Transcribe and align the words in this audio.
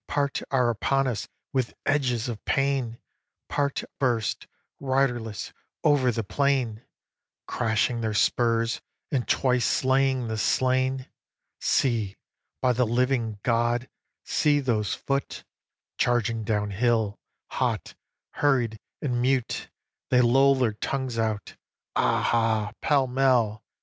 Part 0.07 0.41
are 0.49 0.71
upon 0.71 1.05
us, 1.05 1.27
with 1.53 1.75
edges 1.85 2.27
of 2.27 2.43
pain; 2.43 2.97
Part 3.49 3.83
burst, 3.99 4.47
riderless, 4.79 5.53
over 5.83 6.11
the 6.11 6.23
plain, 6.23 6.83
Crashing 7.45 8.01
their 8.01 8.15
spurs, 8.15 8.81
and 9.11 9.27
twice 9.27 9.63
slaying 9.63 10.27
the 10.27 10.39
slain. 10.39 11.05
See, 11.59 12.17
by 12.63 12.73
the 12.73 12.87
living 12.87 13.37
God! 13.43 13.89
see 14.23 14.59
those 14.59 14.95
foot 14.95 15.43
Charging 15.99 16.43
down 16.43 16.71
hill 16.71 17.19
hot, 17.51 17.93
hurried, 18.31 18.79
and 19.03 19.21
mute! 19.21 19.69
They 20.09 20.21
loll 20.21 20.55
their 20.55 20.73
tongues 20.73 21.19
out! 21.19 21.57
Ah 21.95 22.23
hah! 22.23 22.71
pell 22.81 23.05
mell! 23.05 23.63